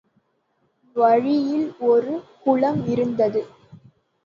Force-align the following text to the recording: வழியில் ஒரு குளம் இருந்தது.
வழியில் 0.95 1.67
ஒரு 1.83 2.13
குளம் 2.43 2.81
இருந்தது. 2.87 3.41